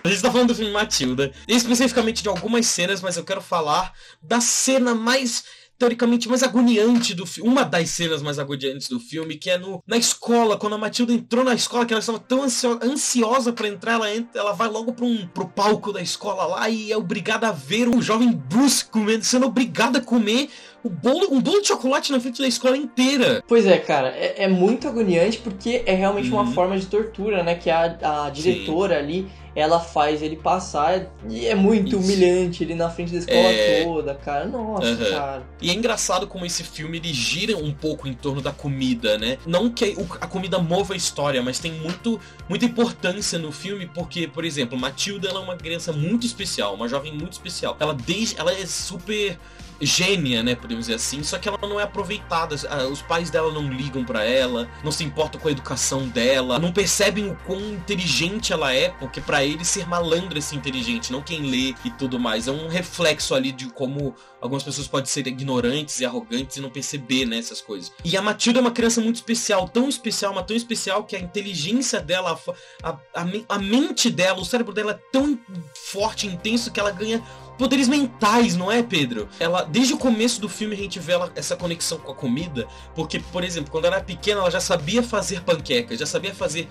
A 0.08 0.12
gente 0.12 0.22
tá 0.22 0.32
falando 0.32 0.48
do 0.50 0.56
filme 0.56 0.72
Matilda, 0.72 1.32
especificamente 1.48 2.24
de 2.24 2.30
algumas 2.30 2.66
cenas, 2.66 3.02
mas 3.02 3.18
eu 3.18 3.24
quero 3.24 3.42
falar 3.42 3.92
da 4.22 4.40
cena 4.40 4.96
mais 4.96 5.44
teoricamente 5.78 6.28
mais 6.28 6.42
agoniante 6.42 7.14
do 7.14 7.24
filme, 7.24 7.52
uma 7.52 7.64
das 7.64 7.92
cenas 7.92 8.24
mais 8.24 8.40
agoniantes 8.40 8.90
do 8.90 9.00
filme, 9.00 9.36
que 9.36 9.48
é 9.52 9.60
no, 9.60 9.84
na 9.86 9.96
escola, 9.96 10.58
quando 10.58 10.74
a 10.74 10.78
Matilda 10.80 11.14
entrou 11.14 11.46
na 11.46 11.54
escola, 11.54 11.86
que 11.86 11.94
ela 11.94 12.00
estava 12.00 12.18
tão 12.18 12.42
ansio- 12.42 12.80
ansiosa 12.82 13.54
pra 13.54 13.68
entrar, 13.68 13.94
ela, 13.94 14.12
entra, 14.16 14.42
ela 14.42 14.54
vai 14.54 14.68
logo 14.70 14.92
pra 14.94 15.06
um, 15.06 15.28
pro 15.28 15.48
palco 15.48 15.94
da 15.94 16.02
escola 16.02 16.46
lá 16.48 16.68
e 16.68 16.92
é 16.92 16.98
obrigada 16.98 17.50
a 17.50 17.52
ver 17.52 17.88
um 17.88 18.02
jovem 18.02 18.32
Bruce 18.32 18.84
comendo, 18.86 19.24
sendo 19.24 19.46
obrigada 19.46 20.00
a 20.00 20.02
comer 20.02 20.50
o 20.88 20.90
bolo, 20.90 21.28
um 21.32 21.42
bolo 21.42 21.62
de 21.62 21.68
chocolate 21.68 22.12
na 22.12 22.20
frente 22.20 22.42
da 22.42 22.48
escola 22.48 22.78
inteira. 22.78 23.44
Pois 23.48 23.66
é, 23.66 23.78
cara, 23.78 24.10
é, 24.10 24.44
é 24.44 24.48
muito 24.48 24.88
agoniante 24.88 25.38
porque 25.40 25.84
é 25.86 25.94
realmente 25.94 26.30
uma 26.32 26.42
Uhum. 26.44 26.52
forma 26.54 26.78
de 26.78 26.86
tortura, 26.86 27.44
né? 27.44 27.56
Que 27.56 27.70
a, 27.70 28.26
a 28.26 28.30
diretora 28.30 28.98
ali, 28.98 29.28
ela 29.56 29.80
faz 29.80 30.22
ele 30.22 30.36
passar 30.36 31.08
e 31.30 31.46
é 31.48 31.56
muito 31.56 31.90
Isso. 31.90 31.98
humilhante 31.98 32.64
ele 32.64 32.76
na 32.76 32.90
frente 32.90 33.12
da 33.12 33.18
escola 33.18 33.52
É. 33.52 33.84
toda, 33.84 34.14
cara. 34.16 34.46
Nossa, 34.46 34.88
Aham. 34.88 35.10
cara. 35.10 35.44
E 35.62 35.70
é 35.70 35.74
engraçado 35.74 36.28
como 36.28 36.46
esse 36.46 36.64
filme 36.64 36.98
ele 36.98 37.12
gira 37.14 37.58
um 37.58 37.74
pouco 37.74 38.08
em 38.08 38.14
torno 38.14 38.40
da 38.42 38.52
comida, 38.52 39.18
né? 39.18 39.38
Não 39.46 39.70
que 39.70 39.96
a 40.22 40.28
comida 40.28 40.60
mova 40.60 40.94
a 40.94 40.98
história, 40.98 41.42
mas 41.42 41.60
tem 41.60 41.72
muito, 41.72 42.20
muita 42.48 42.66
importância 42.66 43.38
no 43.40 43.52
filme, 43.52 43.90
porque, 43.94 44.28
por 44.28 44.46
exemplo, 44.46 44.78
Matilda 44.78 45.28
ela 45.28 45.40
é 45.40 45.44
uma 45.44 45.56
criança 45.58 45.92
muito 45.92 46.26
especial, 46.26 46.74
uma 46.76 46.88
jovem 46.88 47.12
muito 47.12 47.34
especial. 47.34 47.76
Ela, 47.80 47.94
desde, 47.94 48.40
ela 48.40 48.54
é 48.54 48.66
super 48.66 49.38
gênia, 49.82 50.44
né, 50.44 50.56
podemos 50.56 50.86
dizer 50.86 50.96
assim, 50.96 51.24
só 51.24 51.38
que 51.38 51.48
ela 51.48 51.58
não 51.62 51.80
é 51.80 51.84
aproveitada. 51.84 52.56
Os 52.92 53.02
pais 53.02 53.30
dela 53.30 53.52
não 53.52 53.72
ligam 53.72 54.04
pra 54.04 54.24
ela, 54.24 54.70
não 54.84 54.92
se 54.92 55.04
importam 55.04 55.40
com 55.40 55.48
a 55.48 55.52
educação 55.52 56.08
dela, 56.08 56.60
não 56.60 56.72
percebem 56.72 57.30
o 57.30 57.36
quão 57.46 57.60
inteligente 57.60 58.54
ela 58.54 58.74
é, 58.74 58.90
porque 58.90 59.22
pra 59.22 59.44
eles 59.44 59.68
ser 59.68 59.88
malandro 59.88 60.38
é 60.38 60.42
ser 60.42 60.56
inteligente, 60.56 61.12
não 61.12 61.22
quem 61.22 61.42
lê 61.50 61.76
e 61.84 61.92
tudo 61.92 62.20
mais. 62.20 62.48
É 62.48 62.52
um 62.52 62.68
reflexo 62.68 63.34
ali 63.36 63.52
de 63.52 63.70
como 63.70 64.16
algumas 64.42 64.64
pessoas 64.64 64.88
podem 64.88 65.08
ser 65.08 65.26
ignorantes 65.28 66.00
e 66.00 66.06
arrogantes 66.06 66.58
e 66.58 66.62
não 66.62 66.70
perceber 66.70 67.26
né, 67.26 67.38
essas 67.38 67.62
coisas. 67.62 67.92
E 68.04 68.16
a 68.16 68.22
Matilda 68.22 68.60
é 68.60 68.62
uma 68.62 68.72
criança 68.72 69.02
muito 69.02 69.16
especial, 69.16 69.68
tão 69.68 69.90
especial, 69.90 70.34
mas 70.34 70.46
tão 70.46 70.56
especial 70.56 71.04
que 71.04 71.16
a 71.16 71.20
inteligência 71.20 72.00
dela, 72.00 72.40
a 72.84 72.88
a, 72.88 72.98
a, 73.14 73.26
men- 73.26 73.46
a 73.50 73.58
mente 73.58 74.10
dela, 74.10 74.40
o 74.40 74.46
cérebro 74.46 74.74
dela 74.74 74.92
é 74.92 75.12
tão 75.12 75.38
forte 75.74 76.28
e 76.28 76.30
intenso 76.32 76.72
que 76.72 76.80
ela 76.80 76.92
ganha 76.92 77.22
poderes 77.58 77.88
mentais, 77.88 78.56
não 78.56 78.72
é, 78.72 78.82
Pedro? 78.84 79.28
Ela, 79.40 79.64
desde 79.64 79.94
o 79.94 79.98
começo 79.98 80.40
do 80.40 80.48
filme 80.50 80.76
a 80.76 80.78
gente 80.78 81.00
vê 81.00 81.14
ela, 81.14 81.32
essa 81.36 81.56
conexão 81.56 81.98
com 81.98 82.12
a 82.12 82.16
comida, 82.16 82.68
porque, 82.96 83.20
por 83.20 83.44
exemplo, 83.44 83.72
quando 83.72 83.86
ela 83.86 83.96
era 83.98 84.06
pequena 84.06 84.42
ela 84.42 84.52
já 84.52 84.60
sabia 84.60 85.02
fazer 85.04 85.42
panquecas, 85.42 86.00
já 86.00 86.06
sabia 86.06 86.34
fazer 86.34 86.68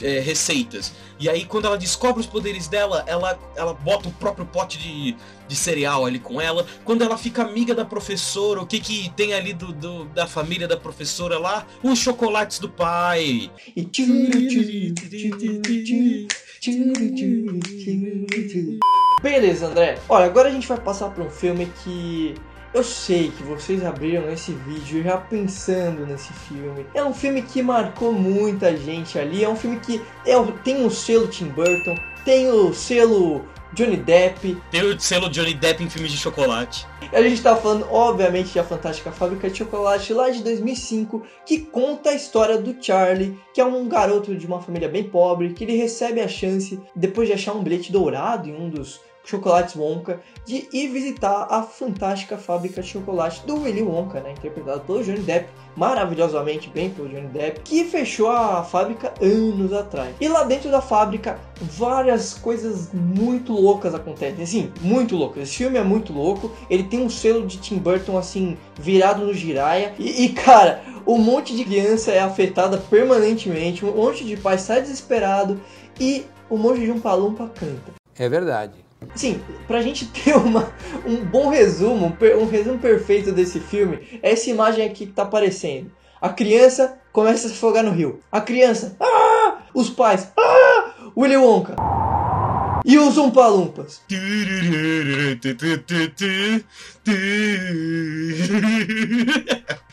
é, 0.00 0.20
receitas. 0.20 0.92
E 1.18 1.28
aí 1.28 1.44
quando 1.44 1.66
ela 1.66 1.76
descobre 1.76 2.20
os 2.20 2.26
poderes 2.26 2.68
dela, 2.68 3.02
ela, 3.06 3.38
ela 3.56 3.74
bota 3.74 4.08
o 4.08 4.12
próprio 4.12 4.46
pote 4.46 4.78
de, 4.78 5.16
de 5.48 5.56
cereal 5.56 6.04
ali 6.06 6.18
com 6.20 6.40
ela. 6.40 6.64
Quando 6.84 7.02
ela 7.02 7.18
fica 7.18 7.42
amiga 7.42 7.74
da 7.74 7.84
professora, 7.84 8.60
o 8.60 8.66
que 8.66 8.78
que 8.80 9.10
tem 9.16 9.34
ali 9.34 9.52
do, 9.52 9.72
do- 9.72 10.04
da 10.06 10.26
família 10.26 10.68
da 10.68 10.76
professora 10.76 11.38
lá? 11.38 11.66
Os 11.82 11.98
chocolates 11.98 12.58
do 12.60 12.68
pai. 12.68 13.50
E 13.74 13.84
Beleza, 19.20 19.66
André. 19.66 19.98
Olha, 20.08 20.26
agora 20.26 20.48
a 20.48 20.52
gente 20.52 20.68
vai 20.68 20.78
passar 20.78 21.10
para 21.10 21.24
um 21.24 21.30
filme 21.30 21.66
que 21.82 22.34
eu 22.72 22.84
sei 22.84 23.30
que 23.30 23.42
vocês 23.42 23.84
abriram 23.84 24.30
esse 24.30 24.52
vídeo 24.52 25.02
já 25.02 25.16
pensando 25.16 26.06
nesse 26.06 26.32
filme. 26.32 26.86
É 26.94 27.02
um 27.02 27.12
filme 27.12 27.42
que 27.42 27.62
marcou 27.62 28.12
muita 28.12 28.76
gente 28.76 29.18
ali. 29.18 29.42
É 29.42 29.48
um 29.48 29.56
filme 29.56 29.80
que 29.80 30.00
é, 30.24 30.34
tem 30.62 30.84
o 30.84 30.90
selo 30.90 31.26
Tim 31.26 31.48
Burton, 31.48 31.96
tem 32.24 32.48
o 32.50 32.72
selo 32.72 33.44
Johnny 33.72 33.96
Depp. 33.96 34.56
Tem 34.70 34.82
o 34.82 34.98
selo 35.00 35.28
Johnny 35.28 35.54
Depp 35.54 35.82
em 35.82 35.90
filmes 35.90 36.12
de 36.12 36.18
chocolate. 36.18 36.86
A 37.12 37.22
gente 37.22 37.42
tá 37.42 37.56
falando, 37.56 37.86
obviamente, 37.90 38.54
da 38.54 38.64
Fantástica 38.64 39.10
Fábrica 39.10 39.48
de 39.48 39.58
Chocolate 39.58 40.12
lá 40.12 40.28
de 40.28 40.42
2005, 40.42 41.22
que 41.46 41.60
conta 41.60 42.10
a 42.10 42.14
história 42.14 42.58
do 42.58 42.76
Charlie, 42.80 43.38
que 43.54 43.60
é 43.60 43.64
um 43.64 43.88
garoto 43.88 44.36
de 44.36 44.46
uma 44.46 44.60
família 44.60 44.88
bem 44.88 45.04
pobre, 45.04 45.54
que 45.54 45.64
ele 45.64 45.76
recebe 45.76 46.20
a 46.20 46.28
chance, 46.28 46.78
depois 46.94 47.28
de 47.28 47.34
achar 47.34 47.54
um 47.54 47.62
bilhete 47.62 47.90
dourado 47.90 48.48
em 48.48 48.54
um 48.54 48.68
dos 48.68 49.00
chocolates 49.28 49.76
Wonka, 49.76 50.20
de 50.46 50.66
ir 50.72 50.88
visitar 50.88 51.46
a 51.50 51.62
Fantástica 51.62 52.38
Fábrica 52.38 52.80
de 52.80 52.88
Chocolate 52.88 53.46
do 53.46 53.62
Willy 53.62 53.82
Wonka, 53.82 54.20
né, 54.20 54.32
interpretado 54.32 54.80
pelo 54.80 55.04
Johnny 55.04 55.18
Depp, 55.18 55.48
maravilhosamente 55.76 56.70
bem 56.70 56.88
pelo 56.88 57.08
Johnny 57.08 57.28
Depp, 57.28 57.60
que 57.60 57.84
fechou 57.84 58.30
a 58.30 58.64
fábrica 58.64 59.12
anos 59.20 59.72
atrás. 59.72 60.14
E 60.18 60.26
lá 60.26 60.44
dentro 60.44 60.70
da 60.70 60.80
fábrica, 60.80 61.38
várias 61.60 62.34
coisas 62.34 62.90
muito 62.92 63.52
loucas 63.52 63.94
acontecem, 63.94 64.42
assim, 64.42 64.72
muito 64.80 65.14
loucas. 65.14 65.42
Esse 65.42 65.58
filme 65.58 65.76
é 65.76 65.84
muito 65.84 66.12
louco, 66.12 66.50
ele 66.70 66.84
tem 66.84 67.00
um 67.00 67.10
selo 67.10 67.46
de 67.46 67.58
Tim 67.58 67.76
Burton, 67.76 68.16
assim, 68.16 68.56
virado 68.78 69.26
no 69.26 69.34
giraia, 69.34 69.94
e, 69.98 70.24
e, 70.24 70.28
cara, 70.30 70.82
um 71.06 71.18
monte 71.18 71.54
de 71.54 71.64
criança 71.64 72.12
é 72.12 72.20
afetada 72.20 72.78
permanentemente, 72.78 73.84
um 73.84 73.94
monte 73.94 74.24
de 74.24 74.38
pai 74.38 74.56
sai 74.56 74.80
desesperado, 74.80 75.60
e 76.00 76.24
um 76.50 76.56
monte 76.56 76.80
de 76.80 76.90
Umpa-Lumpa 76.90 77.48
canta. 77.48 77.92
É 78.18 78.28
verdade. 78.28 78.87
Sim, 79.14 79.40
pra 79.66 79.82
gente 79.82 80.06
ter 80.12 80.36
uma, 80.36 80.72
um 81.06 81.16
bom 81.24 81.48
resumo, 81.48 82.06
um, 82.06 82.42
um 82.42 82.48
resumo 82.48 82.78
perfeito 82.78 83.32
desse 83.32 83.60
filme, 83.60 84.20
é 84.22 84.32
essa 84.32 84.50
imagem 84.50 84.84
aqui 84.84 85.06
que 85.06 85.12
tá 85.12 85.22
aparecendo. 85.22 85.90
A 86.20 86.28
criança 86.28 86.98
começa 87.12 87.46
a 87.46 87.50
se 87.50 87.56
afogar 87.56 87.84
no 87.84 87.92
rio. 87.92 88.20
A 88.30 88.40
criança, 88.40 88.96
ah! 89.00 89.58
Os 89.72 89.88
pais, 89.88 90.32
ah! 90.36 90.94
Willy 91.16 91.36
Wonka. 91.36 91.76
E 92.84 92.98
os 92.98 93.16
Umpa-Lumpas. 93.16 94.00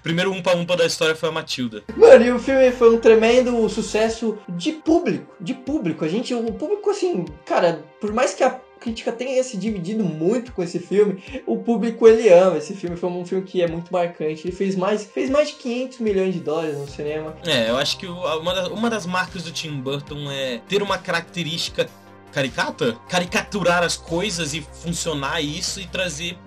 Primeiro 0.04 0.32
umpa 0.32 0.56
umpa 0.56 0.78
da 0.78 0.86
história 0.86 1.16
foi 1.16 1.30
a 1.30 1.32
Matilda. 1.32 1.84
Mano, 1.98 2.24
e 2.24 2.32
o 2.32 2.40
filme 2.40 2.72
foi 2.72 2.96
um 2.96 3.00
tremendo 3.00 3.68
sucesso 3.70 4.38
de 4.50 4.72
público. 4.72 5.34
De 5.42 5.54
público. 5.54 6.06
A 6.06 6.08
gente, 6.08 6.34
o 6.34 6.54
público, 6.54 6.90
assim, 6.92 7.26
cara, 7.46 7.84
por 8.00 8.14
mais 8.14 8.34
que 8.34 8.44
a 8.44 8.62
crítica 8.86 9.12
tenha 9.12 9.44
se 9.44 9.58
dividido 9.58 10.04
muito 10.04 10.54
com 10.54 10.62
esse 10.62 10.78
filme, 10.78 11.24
o 11.48 11.58
público 11.58 12.08
ele 12.08 12.30
ama. 12.30 12.58
Esse 12.58 12.76
filme 12.76 12.96
foi 12.96 13.10
um 13.10 13.26
filme 13.26 13.44
que 13.44 13.62
é 13.62 13.68
muito 13.68 13.92
marcante. 13.92 14.48
Ele 14.48 14.56
fez 14.56 14.76
mais, 14.76 15.06
fez 15.06 15.30
mais 15.30 15.50
de 15.50 15.56
500 15.56 16.00
milhões 16.00 16.34
de 16.36 16.40
dólares 16.40 16.78
no 16.78 16.88
cinema. 16.88 17.36
É, 17.44 17.70
eu 17.70 17.78
acho 17.78 17.98
que 17.98 18.06
uma 18.06 18.54
das, 18.54 18.68
uma 18.68 18.90
das 18.90 19.06
marcas 19.08 19.42
do 19.44 19.52
Tim 19.52 19.82
Burton 19.82 20.30
é 20.30 20.62
ter 20.68 20.84
uma 20.84 21.00
característica 21.00 21.90
caricata, 22.32 22.96
caricaturar 23.10 23.82
as 23.82 23.96
coisas 23.98 24.54
e 24.54 24.62
funcionar 24.62 25.42
isso 25.42 25.80
e 25.80 25.88
trazer 25.88 26.38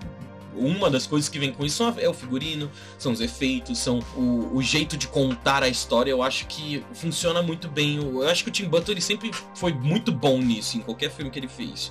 uma 0.55 0.89
das 0.89 1.05
coisas 1.07 1.29
que 1.29 1.39
vem 1.39 1.51
com 1.51 1.65
isso 1.65 1.83
é 1.97 2.07
o 2.07 2.13
figurino, 2.13 2.69
são 2.97 3.11
os 3.11 3.21
efeitos, 3.21 3.77
são 3.77 3.99
o, 4.15 4.55
o 4.55 4.61
jeito 4.61 4.97
de 4.97 5.07
contar 5.07 5.63
a 5.63 5.69
história. 5.69 6.11
Eu 6.11 6.21
acho 6.21 6.47
que 6.47 6.83
funciona 6.93 7.41
muito 7.41 7.67
bem. 7.67 7.97
Eu 7.97 8.27
acho 8.27 8.43
que 8.43 8.49
o 8.49 8.53
Tim 8.53 8.65
Burton 8.65 8.91
ele 8.91 9.01
sempre 9.01 9.31
foi 9.55 9.73
muito 9.73 10.11
bom 10.11 10.39
nisso, 10.39 10.77
em 10.77 10.81
qualquer 10.81 11.09
filme 11.11 11.31
que 11.31 11.39
ele 11.39 11.47
fez. 11.47 11.89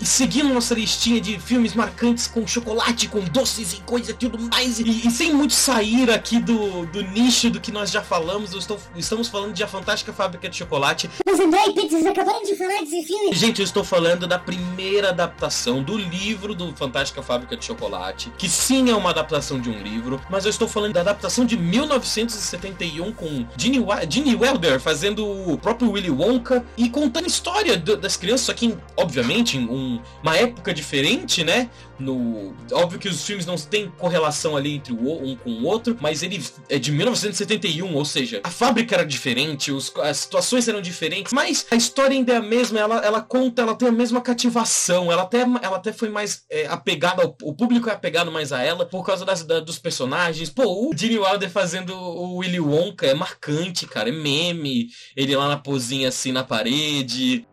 E 0.00 0.06
seguindo 0.06 0.48
nossa 0.54 0.74
listinha 0.74 1.20
de 1.20 1.38
filmes 1.38 1.74
marcantes 1.74 2.26
com 2.26 2.46
chocolate, 2.46 3.06
com 3.08 3.20
doces 3.20 3.74
e 3.74 3.76
coisa 3.82 4.12
e 4.12 4.14
tudo 4.14 4.38
mais, 4.38 4.80
e, 4.80 5.06
e 5.06 5.10
sem 5.10 5.32
muito 5.34 5.52
sair 5.52 6.10
aqui 6.10 6.38
do, 6.40 6.86
do 6.86 7.02
nicho 7.02 7.50
do 7.50 7.60
que 7.60 7.70
nós 7.70 7.90
já 7.90 8.00
falamos, 8.02 8.52
eu 8.52 8.58
estou- 8.58 8.78
estamos 8.96 9.28
falando 9.28 9.52
de 9.52 9.62
A 9.62 9.68
Fantástica 9.68 10.12
Fábrica 10.12 10.48
de 10.48 10.56
Chocolate. 10.56 11.10
Mas 11.26 11.38
André 11.38 11.60
e 11.68 11.88
vocês 11.88 12.06
acabaram 12.06 12.42
de 12.42 12.56
falar 12.56 12.80
desse 12.80 13.02
filme. 13.02 13.34
Gente, 13.34 13.58
eu 13.60 13.64
estou 13.64 13.84
falando 13.84 14.26
da 14.26 14.38
primeira 14.38 15.10
adaptação 15.10 15.82
do 15.82 15.98
livro 15.98 16.54
do 16.54 16.74
Fantástica 16.74 17.22
Fábrica 17.22 17.56
de 17.56 17.64
Chocolate, 17.64 18.32
que 18.38 18.48
sim 18.48 18.90
é 18.90 18.94
uma 18.96 19.10
adaptação 19.10 19.60
de 19.60 19.68
um 19.68 19.82
livro, 19.82 20.20
mas 20.30 20.44
eu 20.44 20.50
estou 20.50 20.66
falando 20.66 20.94
da 20.94 21.00
adaptação 21.02 21.44
de 21.44 21.56
1971 21.58 23.12
com 23.12 23.46
Gene, 23.56 23.80
Wilder 23.80 24.80
fazendo 24.80 25.26
o 25.26 25.58
próprio 25.58 25.90
Willy 25.90 26.10
Wonka 26.10 26.64
e 26.76 26.88
contando 26.88 27.24
a 27.24 27.28
história 27.28 27.76
do- 27.76 27.96
das 27.96 28.16
crianças, 28.16 28.46
só 28.46 28.52
que, 28.54 28.74
obviamente, 28.96 29.56
em 29.58 29.89
um- 29.94 30.00
uma 30.22 30.36
época 30.36 30.72
diferente, 30.74 31.42
né? 31.44 31.68
No, 31.98 32.54
óbvio 32.72 32.98
que 32.98 33.08
os 33.08 33.24
filmes 33.26 33.44
não 33.44 33.56
têm 33.56 33.88
correlação 33.98 34.56
ali 34.56 34.76
entre 34.76 34.92
o, 34.92 35.22
um 35.22 35.36
com 35.36 35.50
o 35.50 35.64
outro, 35.66 35.96
mas 36.00 36.22
ele 36.22 36.42
é 36.68 36.78
de 36.78 36.90
1971, 36.92 37.94
ou 37.94 38.04
seja, 38.04 38.40
a 38.42 38.50
fábrica 38.50 38.94
era 38.94 39.04
diferente, 39.04 39.70
os- 39.70 39.92
as 39.96 40.16
situações 40.18 40.66
eram 40.66 40.80
diferentes, 40.80 41.32
mas 41.32 41.66
a 41.70 41.76
história 41.76 42.14
ainda 42.16 42.32
é 42.32 42.36
a 42.36 42.42
mesma, 42.42 42.78
ela, 42.80 43.04
ela 43.04 43.20
conta, 43.20 43.60
ela 43.62 43.74
tem 43.74 43.88
a 43.88 43.92
mesma 43.92 44.20
cativação, 44.22 45.12
ela 45.12 45.22
até, 45.22 45.40
ela 45.42 45.76
até 45.76 45.92
foi 45.92 46.08
mais 46.08 46.42
é, 46.48 46.66
apegada, 46.68 47.22
ao, 47.22 47.36
o 47.42 47.52
público 47.54 47.90
é 47.90 47.92
apegado 47.92 48.32
mais 48.32 48.50
a 48.52 48.62
ela 48.62 48.86
por 48.86 49.04
causa 49.04 49.24
das, 49.24 49.44
da- 49.44 49.60
dos 49.60 49.78
personagens. 49.78 50.48
Pô, 50.48 50.64
o 50.64 50.90
Gene 50.96 51.18
Wilder 51.18 51.50
fazendo 51.50 51.94
o 51.94 52.36
Willy 52.38 52.60
Wonka 52.60 53.06
é 53.06 53.14
marcante, 53.14 53.86
cara, 53.86 54.08
é 54.08 54.12
meme, 54.12 54.88
ele 55.14 55.36
lá 55.36 55.48
na 55.48 55.56
pozinha 55.58 56.08
assim 56.08 56.32
na 56.32 56.42
parede. 56.44 57.46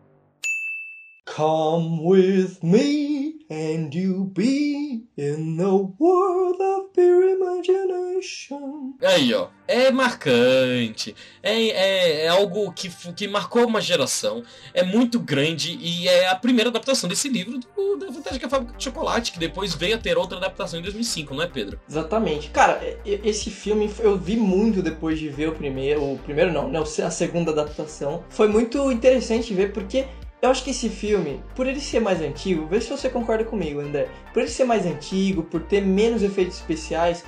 Come 1.36 2.04
with 2.04 2.62
me 2.62 3.44
and 3.50 3.94
you'll 3.94 4.24
be 4.24 5.04
in 5.16 5.56
the 5.56 5.88
world 5.98 6.60
of 6.60 6.92
pure 6.94 7.30
imagination. 7.30 8.94
Aí, 9.02 9.32
ó. 9.32 9.48
É 9.66 9.90
marcante. 9.90 11.14
É, 11.42 11.62
é, 11.68 12.24
é 12.24 12.28
algo 12.28 12.72
que, 12.72 12.90
que 13.14 13.28
marcou 13.28 13.66
uma 13.66 13.80
geração. 13.80 14.42
É 14.72 14.82
muito 14.82 15.20
grande 15.20 15.78
e 15.80 16.08
é 16.08 16.28
a 16.28 16.34
primeira 16.34 16.70
adaptação 16.70 17.08
desse 17.08 17.28
livro 17.28 17.58
do, 17.58 17.96
da 17.96 18.10
Fantástica 18.10 18.48
Fábrica 18.48 18.78
de 18.78 18.84
Chocolate, 18.84 19.32
que 19.32 19.38
depois 19.38 19.74
veio 19.74 19.96
a 19.96 19.98
ter 19.98 20.16
outra 20.16 20.38
adaptação 20.38 20.80
em 20.80 20.82
2005, 20.82 21.34
não 21.34 21.42
é, 21.42 21.46
Pedro? 21.46 21.78
Exatamente. 21.88 22.48
Cara, 22.48 22.80
esse 23.04 23.50
filme 23.50 23.90
eu 24.00 24.16
vi 24.16 24.36
muito 24.36 24.82
depois 24.82 25.18
de 25.18 25.28
ver 25.28 25.50
o 25.50 25.52
primeiro. 25.52 26.02
O 26.02 26.18
primeiro 26.18 26.50
não, 26.50 26.68
né? 26.68 26.80
A 26.80 27.10
segunda 27.10 27.50
adaptação. 27.50 28.24
Foi 28.30 28.48
muito 28.48 28.90
interessante 28.90 29.52
ver 29.52 29.72
porque 29.72 30.06
Eu 30.40 30.50
acho 30.50 30.62
que 30.62 30.70
esse 30.70 30.88
filme, 30.88 31.42
por 31.56 31.66
ele 31.66 31.80
ser 31.80 32.00
mais 32.00 32.20
antigo, 32.20 32.66
vê 32.66 32.80
se 32.80 32.88
você 32.90 33.10
concorda 33.10 33.44
comigo, 33.44 33.80
André. 33.80 34.08
Por 34.32 34.40
ele 34.40 34.50
ser 34.50 34.64
mais 34.64 34.86
antigo, 34.86 35.42
por 35.42 35.62
ter 35.62 35.80
menos 35.80 36.22
efeitos 36.22 36.56
especiais, 36.58 37.24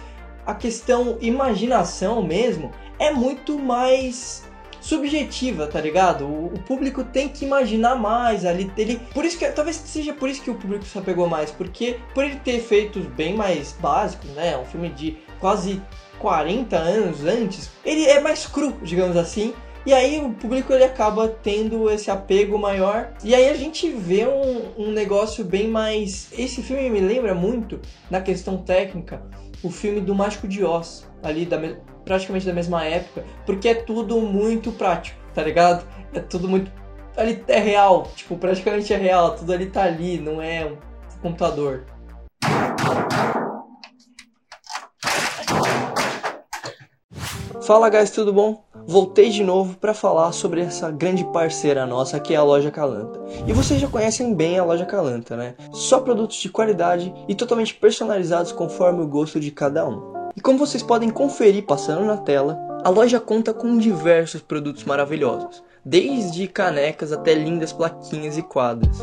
a 0.46 0.54
questão 0.54 1.18
imaginação 1.20 2.22
mesmo 2.22 2.70
é 3.00 3.10
muito 3.10 3.58
mais 3.58 4.44
subjetiva, 4.80 5.66
tá 5.66 5.80
ligado? 5.80 6.24
O, 6.24 6.46
o, 6.46 6.58
público 6.60 7.02
tem 7.02 7.28
que 7.28 7.44
imaginar 7.44 7.96
mais 7.96 8.44
ali. 8.44 8.70
Ele, 8.76 9.00
por 9.12 9.24
isso 9.24 9.38
que 9.38 9.46
talvez 9.50 9.76
seja 9.76 10.12
por 10.12 10.28
isso 10.28 10.42
que 10.42 10.50
o 10.50 10.54
público 10.54 10.84
se 10.84 10.96
apegou 10.96 11.28
mais, 11.28 11.50
porque 11.50 11.98
por 12.14 12.24
ele 12.24 12.36
ter 12.36 12.52
efeitos 12.52 13.04
bem 13.06 13.34
mais 13.34 13.72
básicos, 13.72 14.30
né? 14.30 14.56
Um 14.56 14.64
filme 14.64 14.88
de 14.88 15.18
quase 15.40 15.82
40 16.20 16.76
anos 16.76 17.24
antes, 17.24 17.70
ele 17.84 18.04
é 18.04 18.20
mais 18.20 18.46
cru, 18.46 18.72
digamos 18.82 19.16
assim. 19.16 19.52
E 19.86 19.94
aí 19.94 20.20
o 20.20 20.32
público 20.34 20.72
ele 20.72 20.84
acaba 20.84 21.28
tendo 21.28 21.90
esse 21.90 22.10
apego 22.10 22.58
maior. 22.58 23.12
E 23.24 23.34
aí 23.34 23.48
a 23.48 23.54
gente 23.54 23.90
vê 23.90 24.26
um, 24.26 24.88
um 24.88 24.90
negócio 24.92 25.44
bem 25.44 25.68
mais. 25.68 26.28
Esse 26.36 26.62
filme 26.62 26.90
me 26.90 27.00
lembra 27.00 27.34
muito, 27.34 27.80
na 28.10 28.20
questão 28.20 28.58
técnica, 28.58 29.22
o 29.62 29.70
filme 29.70 30.00
do 30.00 30.14
Mágico 30.14 30.46
de 30.46 30.62
Oz, 30.62 31.08
ali 31.22 31.46
da, 31.46 31.58
praticamente 32.04 32.46
da 32.46 32.52
mesma 32.52 32.84
época, 32.84 33.24
porque 33.46 33.68
é 33.68 33.74
tudo 33.74 34.20
muito 34.20 34.72
prático, 34.72 35.18
tá 35.34 35.42
ligado? 35.42 35.86
É 36.12 36.20
tudo 36.20 36.48
muito. 36.48 36.70
Ali 37.16 37.42
é 37.48 37.58
real, 37.58 38.10
tipo, 38.14 38.36
praticamente 38.36 38.92
é 38.92 38.96
real, 38.96 39.34
tudo 39.34 39.52
ali 39.52 39.66
tá 39.66 39.84
ali, 39.84 40.18
não 40.18 40.40
é 40.40 40.64
um 40.64 40.76
computador. 41.22 41.84
Fala 47.70 47.88
guys, 47.88 48.10
tudo 48.10 48.32
bom? 48.32 48.64
Voltei 48.84 49.30
de 49.30 49.44
novo 49.44 49.76
para 49.76 49.94
falar 49.94 50.32
sobre 50.32 50.60
essa 50.60 50.90
grande 50.90 51.22
parceira 51.26 51.86
nossa 51.86 52.18
que 52.18 52.34
é 52.34 52.36
a 52.36 52.42
loja 52.42 52.68
Calanta. 52.68 53.20
E 53.46 53.52
vocês 53.52 53.80
já 53.80 53.86
conhecem 53.86 54.34
bem 54.34 54.58
a 54.58 54.64
loja 54.64 54.84
Calanta, 54.84 55.36
né? 55.36 55.54
Só 55.72 56.00
produtos 56.00 56.38
de 56.38 56.48
qualidade 56.48 57.14
e 57.28 57.34
totalmente 57.36 57.72
personalizados 57.72 58.50
conforme 58.50 59.04
o 59.04 59.06
gosto 59.06 59.38
de 59.38 59.52
cada 59.52 59.88
um. 59.88 60.02
E 60.34 60.40
como 60.40 60.58
vocês 60.58 60.82
podem 60.82 61.10
conferir 61.10 61.64
passando 61.64 62.04
na 62.04 62.16
tela, 62.16 62.58
a 62.82 62.88
loja 62.88 63.20
conta 63.20 63.54
com 63.54 63.78
diversos 63.78 64.42
produtos 64.42 64.82
maravilhosos, 64.82 65.62
desde 65.84 66.48
canecas 66.48 67.12
até 67.12 67.34
lindas 67.34 67.72
plaquinhas 67.72 68.36
e 68.36 68.42
quadros. 68.42 68.98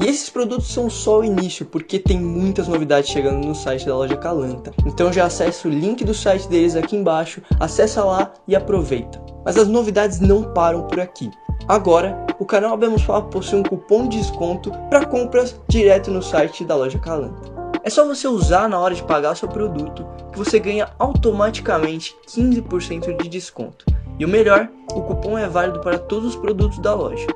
E 0.00 0.06
esses 0.06 0.30
produtos 0.30 0.72
são 0.72 0.88
só 0.88 1.20
o 1.20 1.24
início, 1.24 1.66
porque 1.66 1.98
tem 1.98 2.18
muitas 2.18 2.66
novidades 2.66 3.10
chegando 3.10 3.46
no 3.46 3.54
site 3.54 3.84
da 3.84 3.94
loja 3.94 4.16
Calanta. 4.16 4.72
Então 4.86 5.12
já 5.12 5.26
acessa 5.26 5.68
o 5.68 5.70
link 5.70 6.02
do 6.04 6.14
site 6.14 6.48
deles 6.48 6.74
aqui 6.74 6.96
embaixo, 6.96 7.42
acessa 7.60 8.02
lá 8.02 8.32
e 8.48 8.56
aproveita. 8.56 9.22
Mas 9.44 9.58
as 9.58 9.68
novidades 9.68 10.18
não 10.18 10.54
param 10.54 10.86
por 10.86 10.98
aqui. 10.98 11.30
Agora, 11.68 12.26
o 12.38 12.46
canal 12.46 12.72
Abemos 12.72 13.02
Falar 13.02 13.22
possui 13.22 13.58
um 13.58 13.62
cupom 13.62 14.08
de 14.08 14.18
desconto 14.18 14.72
para 14.88 15.04
compras 15.04 15.60
direto 15.68 16.10
no 16.10 16.22
site 16.22 16.64
da 16.64 16.74
loja 16.74 16.98
Calanta. 16.98 17.52
É 17.82 17.90
só 17.90 18.06
você 18.06 18.26
usar 18.26 18.68
na 18.70 18.78
hora 18.80 18.94
de 18.94 19.02
pagar 19.02 19.36
seu 19.36 19.48
produto 19.48 20.06
que 20.32 20.38
você 20.38 20.58
ganha 20.58 20.88
automaticamente 20.98 22.16
15% 22.26 23.22
de 23.22 23.28
desconto. 23.28 23.84
E 24.18 24.24
o 24.24 24.28
melhor, 24.28 24.68
o 24.94 25.02
cupom 25.02 25.36
é 25.36 25.46
válido 25.46 25.80
para 25.80 25.98
todos 25.98 26.30
os 26.30 26.36
produtos 26.36 26.78
da 26.78 26.94
loja. 26.94 27.26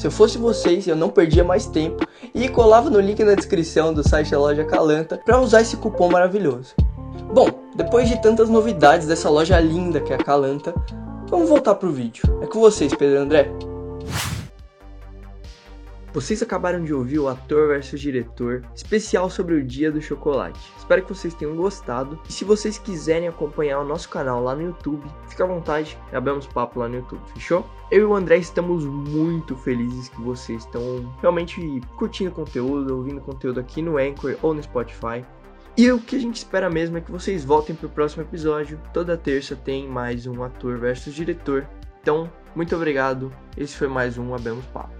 Se 0.00 0.06
eu 0.06 0.10
fosse 0.10 0.38
vocês, 0.38 0.86
eu 0.86 0.96
não 0.96 1.10
perdia 1.10 1.44
mais 1.44 1.66
tempo 1.66 2.06
e 2.34 2.48
colava 2.48 2.88
no 2.88 2.98
link 2.98 3.22
na 3.22 3.34
descrição 3.34 3.92
do 3.92 4.02
site 4.02 4.30
da 4.30 4.38
loja 4.38 4.64
Calanta 4.64 5.20
para 5.22 5.38
usar 5.38 5.60
esse 5.60 5.76
cupom 5.76 6.10
maravilhoso. 6.10 6.74
Bom, 7.34 7.50
depois 7.76 8.08
de 8.08 8.18
tantas 8.22 8.48
novidades 8.48 9.06
dessa 9.06 9.28
loja 9.28 9.60
linda 9.60 10.00
que 10.00 10.10
é 10.10 10.16
a 10.16 10.24
Calanta, 10.24 10.74
vamos 11.28 11.50
voltar 11.50 11.74
pro 11.74 11.92
vídeo. 11.92 12.22
É 12.40 12.46
com 12.46 12.60
vocês, 12.60 12.94
Pedro 12.94 13.20
André. 13.20 13.52
Vocês 16.14 16.42
acabaram 16.42 16.82
de 16.82 16.94
ouvir 16.94 17.18
o 17.18 17.28
ator 17.28 17.68
versus 17.68 18.00
diretor 18.00 18.62
especial 18.74 19.28
sobre 19.28 19.54
o 19.54 19.62
Dia 19.62 19.92
do 19.92 20.00
Chocolate. 20.00 20.58
Espero 20.78 21.02
que 21.02 21.14
vocês 21.14 21.34
tenham 21.34 21.54
gostado. 21.54 22.18
E 22.26 22.32
se 22.32 22.42
vocês 22.42 22.78
quiserem 22.78 23.28
acompanhar 23.28 23.80
o 23.80 23.84
nosso 23.84 24.08
canal 24.08 24.42
lá 24.42 24.54
no 24.54 24.62
YouTube, 24.62 25.06
fica 25.28 25.44
à 25.44 25.46
vontade, 25.46 25.98
abrimos 26.10 26.46
papo 26.46 26.80
lá 26.80 26.88
no 26.88 26.96
YouTube, 26.96 27.20
fechou? 27.34 27.66
Eu 27.90 28.02
e 28.02 28.04
o 28.04 28.14
André 28.14 28.36
estamos 28.36 28.84
muito 28.84 29.56
felizes 29.56 30.08
que 30.08 30.20
vocês 30.20 30.64
estão 30.64 31.12
realmente 31.20 31.80
curtindo 31.96 32.30
conteúdo, 32.30 32.96
ouvindo 32.96 33.20
conteúdo 33.20 33.58
aqui 33.58 33.82
no 33.82 33.98
Anchor 33.98 34.36
ou 34.42 34.54
no 34.54 34.62
Spotify. 34.62 35.24
E 35.76 35.90
o 35.90 35.98
que 35.98 36.14
a 36.14 36.20
gente 36.20 36.36
espera 36.36 36.70
mesmo 36.70 36.98
é 36.98 37.00
que 37.00 37.10
vocês 37.10 37.44
voltem 37.44 37.74
para 37.74 37.86
o 37.86 37.90
próximo 37.90 38.22
episódio. 38.22 38.80
Toda 38.94 39.16
terça 39.16 39.56
tem 39.56 39.88
mais 39.88 40.24
um 40.26 40.44
ator 40.44 40.78
versus 40.78 41.14
diretor. 41.14 41.66
Então, 42.00 42.30
muito 42.54 42.76
obrigado. 42.76 43.32
Esse 43.56 43.76
foi 43.76 43.88
mais 43.88 44.16
um 44.16 44.34
Abemos 44.34 44.64
Papo. 44.66 44.99